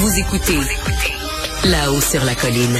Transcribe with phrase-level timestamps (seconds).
[0.00, 0.58] Vous écoutez
[1.64, 2.76] là-haut sur la colline.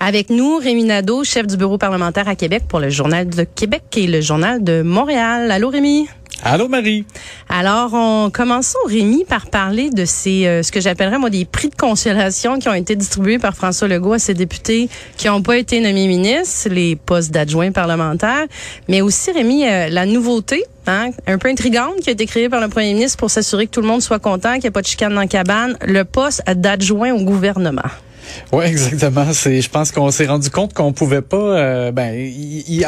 [0.00, 3.84] Avec nous, Rémi Nadeau, chef du bureau parlementaire à Québec pour le Journal de Québec
[3.96, 5.50] et le Journal de Montréal.
[5.50, 6.08] Allô, Rémi?
[6.44, 7.04] Allô Marie.
[7.48, 11.68] Alors, on commençons Rémi par parler de ces euh, ce que j'appellerais moi des prix
[11.68, 15.56] de consolation qui ont été distribués par François Legault à ses députés qui n'ont pas
[15.56, 18.46] été nommés ministres, les postes d'adjoints parlementaires,
[18.88, 22.60] mais aussi Rémi euh, la nouveauté Hein, un peu intrigante qui a été créée par
[22.60, 24.82] le premier ministre pour s'assurer que tout le monde soit content, qu'il n'y ait pas
[24.82, 27.82] de chicane dans la cabane, le poste d'adjoint au gouvernement.
[28.52, 29.32] Oui, exactement.
[29.32, 31.36] C'est, je pense qu'on s'est rendu compte qu'on pouvait pas.
[31.36, 32.30] Euh, ben,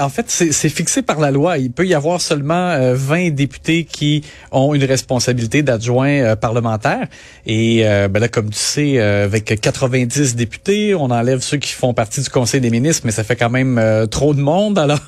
[0.00, 1.58] en fait, c'est fixé par la loi.
[1.58, 7.06] Il peut y avoir seulement 20 euh, députés qui ont une responsabilité d'adjoint euh, parlementaire.
[7.46, 12.20] Et ben là, comme tu sais, avec 90 députés, on enlève ceux qui font partie
[12.20, 14.78] du Conseil des ministres, mais ça fait quand même trop de monde.
[14.78, 15.00] Alors,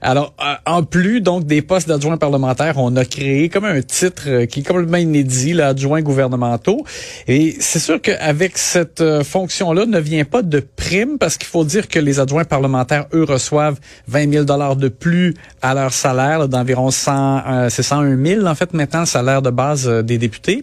[0.00, 0.34] alors,
[0.66, 4.66] en plus donc des postes d'adjoints parlementaires, on a créé comme un titre qui est
[4.66, 6.84] complètement inédit, l'adjoint gouvernementaux.
[7.28, 11.64] Et c'est sûr qu'avec cette fonction là ne vient pas de prime parce qu'il faut
[11.64, 16.48] dire que les adjoints parlementaires, eux, reçoivent 20 000 dollars de plus à leur salaire
[16.48, 20.18] d'environ 100, euh, c'est 101 000 en fait maintenant le salaire de base euh, des
[20.18, 20.62] députés.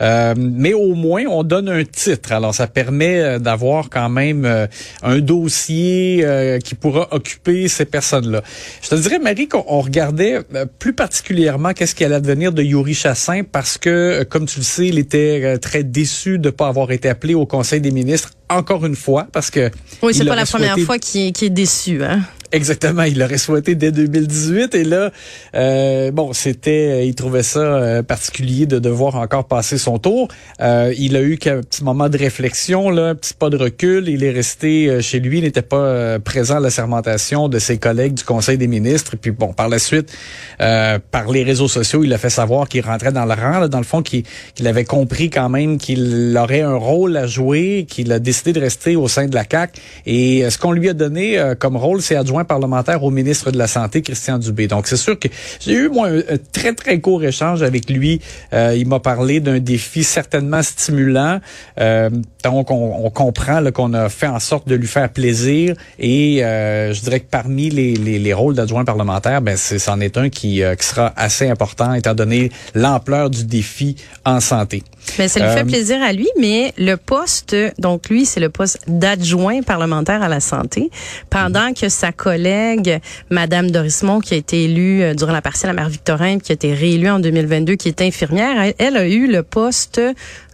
[0.00, 2.32] Euh, mais au moins on donne un titre.
[2.32, 4.68] Alors ça permet euh, d'avoir quand même
[5.02, 6.24] un dossier
[6.64, 8.35] qui pourra occuper ces personnes-là.
[8.82, 10.40] Je te dirais Marie qu'on regardait
[10.78, 14.86] plus particulièrement qu'est-ce qui allait advenir de Yuri Chassin parce que comme tu le sais,
[14.86, 18.96] il était très déçu de pas avoir été appelé au Conseil des ministres encore une
[18.96, 19.70] fois parce que
[20.02, 22.20] oui c'est pas la première fois qu'il est déçu hein
[22.52, 25.10] Exactement, il l'aurait souhaité dès 2018 et là,
[25.54, 30.28] euh, bon, c'était, il trouvait ça euh, particulier de devoir encore passer son tour.
[30.60, 34.08] Euh, il a eu qu'un petit moment de réflexion, là, un petit pas de recul.
[34.08, 37.58] Il est resté euh, chez lui, il n'était pas euh, présent à la sermentation de
[37.58, 39.14] ses collègues du Conseil des ministres.
[39.14, 40.12] Et puis bon, par la suite,
[40.58, 43.78] par les réseaux sociaux, il a fait savoir qu'il rentrait dans le rang, là, dans
[43.78, 44.24] le fond, qu'il
[44.64, 48.96] avait compris quand même qu'il aurait un rôle à jouer, qu'il a décidé de rester
[48.96, 49.78] au sein de la CAC.
[50.06, 53.66] Et ce qu'on lui a donné comme rôle, c'est adjoint parlementaire au ministre de la
[53.66, 54.66] Santé, Christian Dubé.
[54.66, 55.28] Donc, c'est sûr que
[55.60, 58.20] j'ai eu, moi, un, très, très court échange avec lui.
[58.52, 61.40] Euh, il m'a parlé d'un défi certainement stimulant.
[61.80, 62.10] Euh,
[62.44, 65.74] donc, on, comprend qu'on a fait en sorte de lui faire plaisir.
[65.98, 70.16] Et euh, je dirais que parmi les, les, les rôles d'adjoint parlementaire, ben, c'en est,
[70.16, 74.82] un qui, qui sera assez important, étant donné l'ampleur du défi en santé.
[75.18, 78.80] Mais ça lui fait plaisir à lui, mais le poste, donc lui, c'est le poste
[78.86, 80.90] d'adjoint parlementaire à la santé,
[81.30, 83.00] pendant que sa collègue,
[83.30, 86.74] Madame Dorismont, qui a été élue euh, durant la partielle à Marie-Victorin, qui a été
[86.74, 90.00] réélue en 2022, qui est infirmière, elle, a eu le poste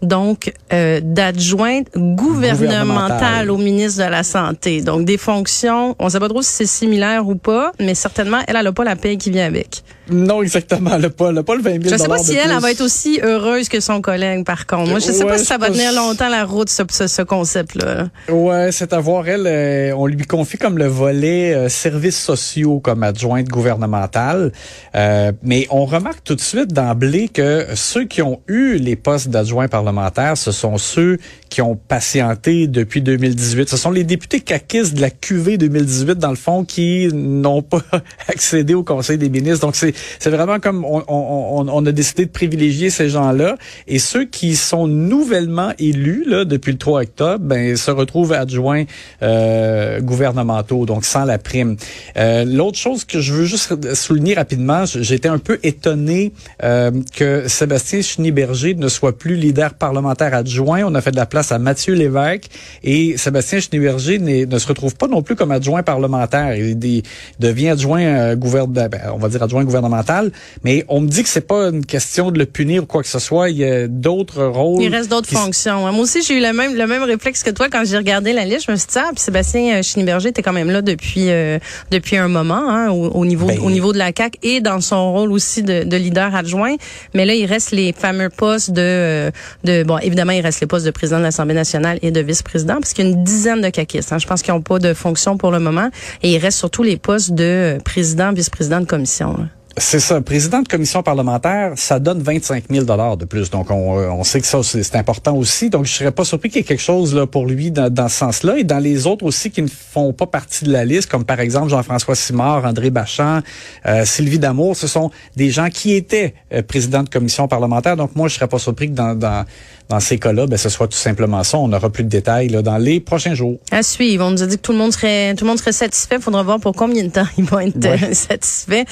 [0.02, 4.80] donc euh, d'adjointe gouvernementale au ministre de la Santé.
[4.80, 8.56] Donc des fonctions, on sait pas trop si c'est similaire ou pas, mais certainement, elle,
[8.56, 9.82] elle a pas la paix qui vient avec.
[10.10, 10.98] Non, exactement.
[10.98, 13.20] N'a pas, pas le 20 000 Je sais pas si elle, elle, va être aussi
[13.22, 14.90] heureuse que son collègue, par contre.
[14.90, 18.08] Moi, je sais pas si ça va tenir longtemps la route, ce, ce, concept-là.
[18.28, 19.28] Ouais, c'est à voir.
[19.28, 24.52] Elle, euh, on lui confie comme le volet euh, services sociaux comme adjointe gouvernementale.
[24.94, 29.28] Euh, mais on remarque tout de suite d'emblée que ceux qui ont eu les postes
[29.28, 31.18] d'adjoint parlementaire, ce sont ceux
[31.52, 33.68] qui ont patienté depuis 2018.
[33.68, 37.82] Ce sont les députés caquistes de la QV 2018, dans le fond, qui n'ont pas
[38.28, 39.66] accédé au Conseil des ministres.
[39.66, 43.56] Donc, c'est vraiment comme on, on, on, a décidé de privilégier ces gens-là.
[43.86, 48.84] Et ceux qui sont nouvellement élus là, depuis le 3 octobre, ben, se retrouvent adjoints
[49.22, 51.76] euh, gouvernementaux, donc sans la prime.
[52.16, 56.32] Euh, L'autre chose que je veux juste souligner rapidement, j'étais un peu étonné
[56.62, 60.82] euh, que Sébastien Schneeberger ne soit plus leader parlementaire adjoint.
[60.84, 62.44] On a fait de la place à Mathieu Lévesque
[62.84, 66.54] et Sébastien Schneeberger ne se retrouve pas non plus comme adjoint parlementaire.
[66.56, 67.02] Il,
[67.38, 70.30] devient adjoint euh, gouvernement, ben, on va dire adjoint gouvernemental,
[70.64, 73.08] mais on me dit que c'est pas une question de le punir ou quoi que
[73.08, 73.50] ce soit.
[73.50, 74.82] Il y a d'autres rôles.
[74.82, 75.80] Il reste d'autres fonctions.
[75.92, 78.44] Moi aussi, j'ai eu le même le même réflexe que toi quand j'ai regardé la
[78.44, 78.66] liste.
[78.66, 81.58] Je me suis dit ah, puis Sébastien euh, Schneeberger était quand même là depuis euh,
[81.90, 85.12] depuis un moment hein, au, niveau ben, au niveau de la CAC et dans son
[85.12, 86.74] rôle aussi de, de, leader adjoint.
[87.14, 89.30] Mais là, il reste les fameux postes de
[89.64, 92.74] de bon évidemment il reste les postes de président de l'Assemblée nationale et de vice-président
[92.74, 94.12] parce qu'il y a une dizaine de caquistes.
[94.12, 94.18] Hein.
[94.18, 95.88] Je pense qu'ils n'ont pas de fonction pour le moment
[96.22, 99.48] et il reste surtout les postes de président, vice-président de commission.
[99.78, 100.20] C'est ça.
[100.20, 103.48] Président de commission parlementaire, ça donne 25 000 dollars de plus.
[103.48, 105.70] Donc, on, euh, sait que ça, c'est important aussi.
[105.70, 108.08] Donc, je serais pas surpris qu'il y ait quelque chose là pour lui dans, dans
[108.08, 108.58] ce sens-là.
[108.58, 111.40] Et dans les autres aussi qui ne font pas partie de la liste, comme par
[111.40, 113.40] exemple Jean-François Simard, André Bachand,
[113.86, 117.96] euh, Sylvie Damour, ce sont des gens qui étaient euh, présidents de commission parlementaire.
[117.96, 119.46] Donc, moi, je serais pas surpris que dans, dans,
[119.92, 121.58] dans ces cas-là, ben, ce soit tout simplement ça.
[121.58, 123.58] On aura plus de détails là, dans les prochains jours.
[123.70, 124.24] À suivre.
[124.24, 126.16] On nous a dit que tout le monde serait, tout le monde serait satisfait.
[126.16, 128.84] Il faudra voir pour combien de temps ils vont être satisfaits.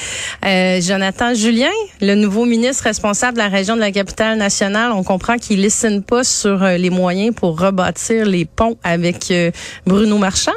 [0.44, 1.70] Euh, Jonathan Julien,
[2.02, 6.02] le nouveau ministre responsable de la région de la capitale nationale, on comprend qu'il listine
[6.02, 9.50] pas sur euh, les moyens pour rebâtir les ponts avec euh,
[9.86, 10.52] Bruno Marchand.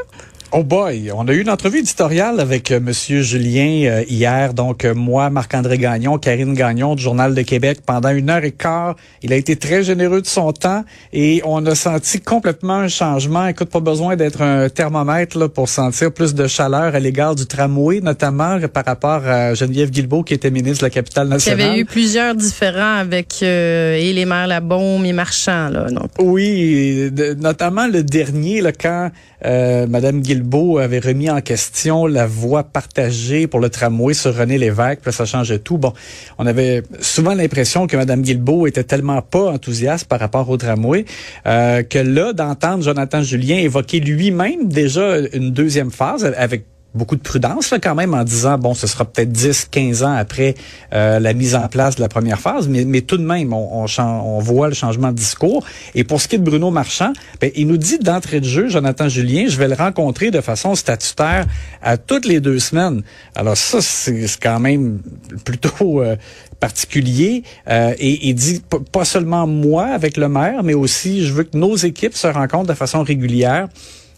[0.56, 4.54] Oh boy, on a eu une entrevue éditoriale avec euh, Monsieur Julien euh, hier.
[4.54, 8.52] Donc euh, moi, Marc-André Gagnon, Karine Gagnon du Journal de Québec pendant une heure et
[8.52, 8.96] quart.
[9.24, 13.48] Il a été très généreux de son temps et on a senti complètement un changement.
[13.48, 17.48] Écoute, pas besoin d'être un thermomètre là, pour sentir plus de chaleur à l'égard du
[17.48, 21.60] tramway, notamment par rapport à Geneviève Guilbeault qui était ministre de la capitale nationale.
[21.60, 25.90] Il y avait eu plusieurs différents avec euh, et les maires Labaume et Marchand là.
[25.90, 26.12] Donc.
[26.20, 29.10] Oui, de, notamment le dernier là quand
[29.46, 30.43] euh, Madame Guilbeault
[30.80, 35.25] avait remis en question la voie partagée pour le tramway sur René Lévesque, puis ça
[35.25, 35.78] changeait tout.
[35.78, 35.94] Bon,
[36.38, 41.06] on avait souvent l'impression que Madame Guilbeault était tellement pas enthousiaste par rapport au tramway
[41.45, 47.22] euh, que là, d'entendre Jonathan Julien évoquer lui-même déjà une deuxième phase avec beaucoup de
[47.22, 50.56] prudence là, quand même en disant bon ce sera peut-être 10 15 ans après
[50.94, 54.68] euh, la mise en place de la première phase mais, tout de même on, voit
[54.68, 55.66] le changement de discours.
[55.95, 58.68] Et pour ce qui est de Bruno Marchand ben, il nous dit d'entrée de jeu
[58.69, 61.45] Jonathan Julien je vais le rencontrer de façon statutaire
[61.81, 63.01] à toutes les deux semaines.
[63.36, 65.00] Alors ça c'est quand même
[65.46, 66.16] plutôt euh,
[66.60, 67.44] particulier.
[67.68, 68.62] Euh, et il dit
[68.92, 72.68] pas seulement moi avec le maire mais aussi je veux que nos équipes se rencontrent
[72.68, 73.68] de façon régulière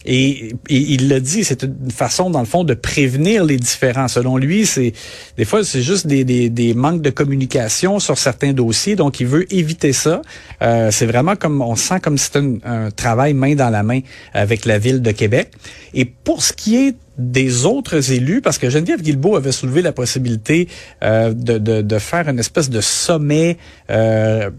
[0.06, 4.08] et, et, il l'a dit, c'est une façon, dans le fond, de prévenir les différends.
[4.08, 4.92] Selon lui, c'est
[5.36, 8.94] des fois, c'est juste des, des, des, manques de communication sur certains dossiers.
[8.94, 10.22] Donc, il veut éviter ça.
[10.62, 13.82] Euh, c'est vraiment comme, on sent comme si c'était un, un travail main dans la
[13.82, 14.00] main
[14.32, 15.50] avec la ville de Québec.
[15.92, 19.92] Et pour ce qui est des autres élus, parce que Geneviève Guilbeault avait soulevé la
[19.92, 20.68] possibilité
[21.02, 23.56] euh, de, de, de, faire une espèce de sommet
[23.90, 24.50] euh,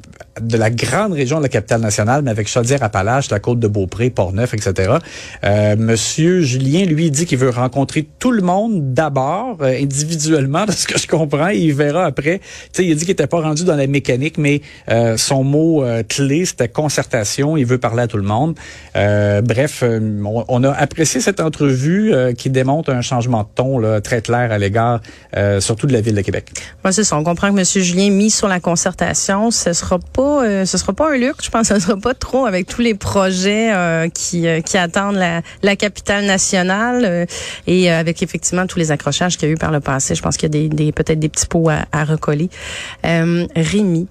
[0.42, 4.10] de la grande région de la capitale nationale, mais avec Chaudière-Appalaches, la côte de Beaupré,
[4.10, 4.98] Port-Neuf, etc.
[5.44, 10.72] Euh, Monsieur Julien, lui, dit qu'il veut rencontrer tout le monde d'abord, euh, individuellement, de
[10.72, 12.42] ce que je comprends, il verra après.
[12.72, 15.84] Sais, il a dit qu'il n'était pas rendu dans la mécanique, mais euh, son mot
[15.84, 17.58] euh, clé, c'était concertation.
[17.58, 18.56] Il veut parler à tout le monde.
[18.94, 24.22] bref, on, on, a apprécié cette entrevue qui démontre un changement de ton là, très
[24.22, 25.02] clair à l'égard,
[25.60, 26.50] surtout de la ville de Québec.
[26.84, 27.18] Ouais, c'est ça.
[27.18, 27.66] On comprend que M.
[27.66, 31.46] Julien mis sur la concertation, ce sera pas, euh, ce sera pas un luxe.
[31.46, 34.78] Je pense que ce sera pas trop avec tous les projets euh, qui, euh, qui
[34.78, 37.28] attendent la, la capitale nationale
[37.68, 40.16] et avec effectivement tous les accrochages qu'il y a eu par le passé.
[40.16, 42.50] Je pense qu'il y a des, des peut-être des petits pots à, à recoller.
[43.04, 44.08] Rémi,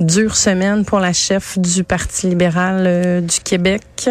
[0.00, 4.10] dure semaine pour la chef du Parti libéral du Québec.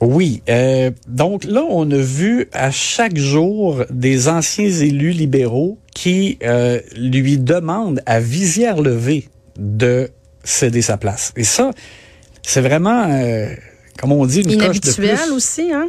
[0.00, 0.42] Oui.
[0.48, 6.80] Euh, donc là, on a vu à chaque jour des anciens élus libéraux qui euh,
[6.96, 9.28] lui demandent à visière levée
[9.58, 10.10] de
[10.44, 11.32] céder sa place.
[11.36, 11.70] Et ça,
[12.42, 13.48] c'est vraiment, euh,
[13.98, 15.32] comme on dit, une Inhabituel coche de plus.
[15.32, 15.88] aussi, hein?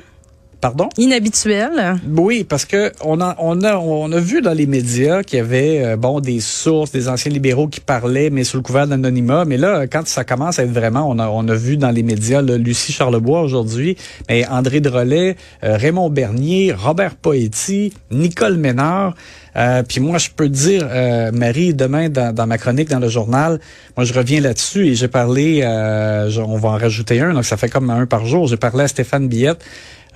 [0.67, 0.89] Pardon?
[0.97, 1.95] Inhabituel.
[2.09, 5.41] Oui, parce que on a on a on a vu dans les médias qu'il y
[5.41, 9.45] avait euh, bon des sources, des anciens libéraux qui parlaient, mais sous le couvert d'anonymat.
[9.45, 12.03] Mais là, quand ça commence à être vraiment, on a on a vu dans les
[12.03, 13.95] médias là, Lucie Charlebois aujourd'hui,
[14.27, 19.13] mais André Drolet, euh, Raymond Bernier, Robert Poetti, Nicole Ménard.
[19.57, 23.09] Euh, puis moi, je peux dire, euh, Marie, demain dans, dans, ma chronique dans le
[23.09, 23.59] journal,
[23.95, 27.57] moi je reviens là-dessus et j'ai parlé, euh, on va en rajouter un, donc ça
[27.57, 28.47] fait comme un par jour.
[28.47, 29.63] J'ai parlé à Stéphane Billette.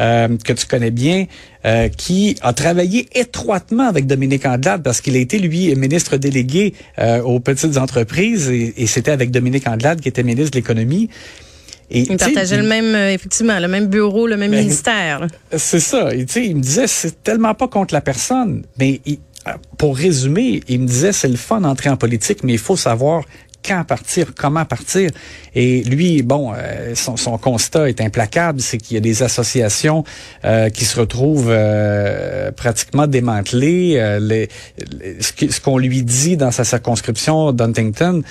[0.02, 1.26] Euh, que tu connais bien,
[1.64, 6.74] euh, qui a travaillé étroitement avec Dominique Andelade parce qu'il a été, lui, ministre délégué
[6.98, 11.10] euh, aux petites entreprises et, et c'était avec Dominique Andelade qui était ministre de l'économie.
[11.92, 15.28] Et, il partageait le même, euh, effectivement, le même bureau, le même ben, ministère.
[15.56, 16.16] C'est ça.
[16.16, 19.20] Et, il me disait, c'est tellement pas contre la personne, mais il,
[19.78, 23.24] pour résumer, il me disait, c'est le fun d'entrer en politique, mais il faut savoir
[23.66, 25.10] quand partir, comment partir.
[25.56, 30.04] Et lui, bon, euh, son, son, constat est implacable, c'est qu'il y a des associations
[30.46, 33.96] euh, qui se retrouvent euh, pratiquement démantelées.
[33.98, 34.50] Euh, les,
[35.00, 38.24] les, ce qu'on lui dit dans sa circonscription d'Huntington,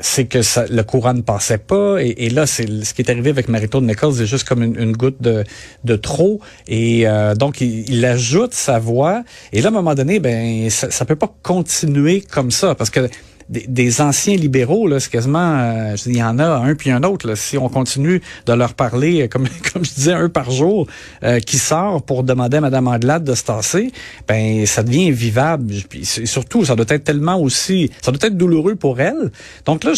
[0.00, 2.02] c'est que ça, le courant ne passait pas.
[2.02, 4.78] Et, et là, c'est ce qui est arrivé avec Marito Nichols, c'est juste comme une,
[4.78, 5.44] une, goutte de,
[5.84, 6.40] de trop.
[6.66, 9.22] Et euh, donc, il, il, ajoute sa voix.
[9.52, 12.90] Et là, à un moment donné, ben, ça, ça peut pas continuer comme ça, parce
[12.90, 13.08] que
[13.48, 17.34] des, anciens libéraux, là, c'est quasiment, euh, il y en a un puis un autre.
[17.36, 20.86] Si on continue de leur parler, comme comme je disais, un par jour,
[21.22, 23.92] euh, qui sort pour demander à Mme Andelade de se tasser,
[24.26, 25.74] ben ça devient vivable.
[25.88, 29.30] Puis surtout, ça doit être tellement aussi, ça doit être douloureux pour elle.
[29.66, 29.92] Donc là,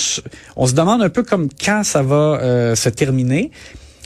[0.57, 3.51] on se demande un peu comme quand ça va euh, se terminer.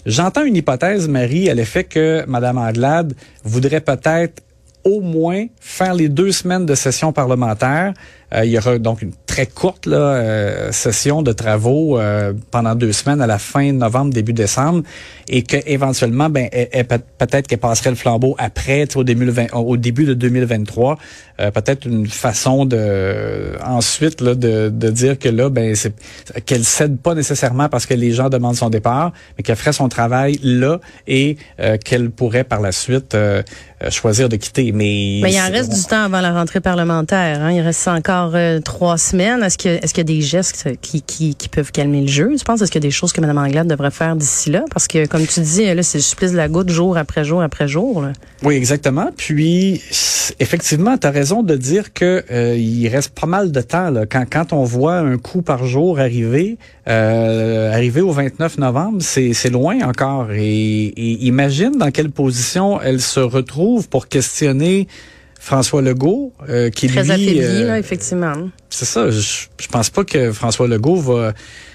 [0.06, 4.42] J'entends une hypothèse, Marie, à l'effet que Mme Andelade voudrait peut-être
[4.84, 7.92] au moins faire les deux semaines de session parlementaire
[8.32, 11.98] il y aura donc une très courte là, session de travaux
[12.50, 14.82] pendant deux semaines à la fin novembre, début décembre,
[15.28, 16.48] et que éventuellement, ben,
[17.18, 20.98] peut-être qu'elle passerait le flambeau après, au début, au début de 2023.
[21.54, 25.94] peut-être une façon de ensuite là, de, de dire que là, ben, c'est
[26.44, 29.88] qu'elle cède pas nécessairement parce que les gens demandent son départ, mais qu'elle ferait son
[29.88, 31.36] travail là et
[31.84, 33.14] qu'elle pourrait par la suite
[33.82, 34.72] euh, choisir de quitter.
[34.72, 37.42] Mais, mais il en reste du temps avant la rentrée parlementaire.
[37.42, 37.52] Hein?
[37.52, 39.42] Il reste encore euh, trois semaines?
[39.42, 42.36] Est-ce qu'il y a des gestes qui, qui, peuvent calmer le jeu?
[42.38, 44.64] Je pense est-ce qu'il y a des choses que Mme Anglade devrait faire d'ici là?
[44.70, 47.42] Parce que, comme tu dis, là, c'est le supplice de la goutte jour après jour
[47.42, 48.02] après jour.
[48.02, 48.12] Là.
[48.42, 49.10] Oui, exactement.
[49.16, 49.82] Puis,
[50.38, 53.90] effectivement, tu as raison de dire que euh, il reste pas mal de temps.
[53.90, 54.06] Là.
[54.06, 56.58] Quand, quand on voit un coup par jour arriver,
[56.88, 60.28] euh, arriver au 29 novembre, c'est, loin encore.
[60.32, 60.92] Et
[61.24, 64.88] imagine dans quelle position elle se retrouve pour questionner
[65.40, 67.10] François Legault, euh, qui Très lui...
[67.10, 68.50] affaibli, euh, là, effectivement.
[68.68, 69.10] C'est ça.
[69.10, 71.32] Je, je pense pas que François Legault va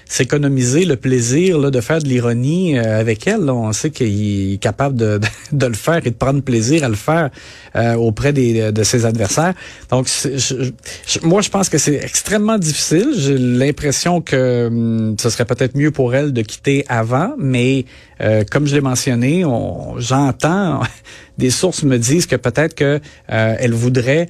[0.08, 3.50] s'économiser le plaisir là, de faire de l'ironie euh, avec elle.
[3.50, 4.96] On sait qu'il est capable
[5.52, 7.30] de, le faire et de prendre plaisir à le faire
[7.74, 9.54] euh, auprès des, de ses adversaires.
[9.90, 10.08] Donc,
[11.22, 13.10] moi, je pense que c'est extrêmement difficile.
[13.16, 17.84] J'ai l'impression que hum, ce serait peut-être mieux pour elle de quitter avant, mais
[18.20, 19.44] euh, comme je l'ai mentionné,
[19.98, 20.82] j'entends
[21.38, 24.28] des sources me disent que peut-être que elle voudrait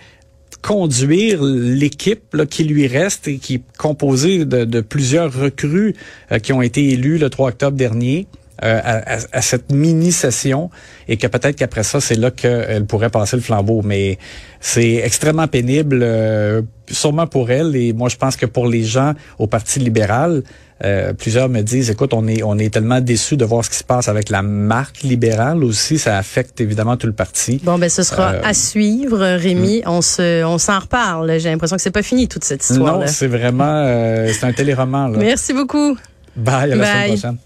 [0.67, 5.95] conduire l'équipe qui lui reste et qui est composée de, plusieurs recrues
[6.33, 8.27] euh, qui ont été élus le 3 octobre dernier.
[8.65, 10.71] Euh, à, cette mini-session
[11.09, 13.83] et que peut-être qu'après ça, c'est là qu'elle pourrait passer le flambeau.
[13.83, 14.17] Mais
[14.61, 19.13] c'est extrêmement pénible, euh, sûrement pour elle et moi je pense que pour les gens
[19.39, 20.43] au Parti libéral,
[20.85, 23.77] euh, plusieurs me disent, écoute, on est on est tellement déçus de voir ce qui
[23.77, 27.61] se passe avec la marque libérale aussi, ça affecte évidemment tout le parti.
[27.65, 29.83] Bon, ben ce sera à suivre, Rémi.
[29.85, 29.91] Hmm.
[29.91, 31.39] On se on s'en reparle.
[31.39, 33.01] J'ai l'impression que c'est pas fini toute cette histoire.
[33.01, 33.85] Non, c'est vraiment
[34.33, 35.09] c'est un téléroman.
[35.09, 35.19] Là.
[35.19, 35.97] Merci beaucoup.
[36.37, 37.37] Bye, à la semaine prochaine.